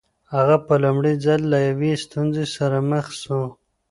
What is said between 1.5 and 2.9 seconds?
له یوې ستونزې سره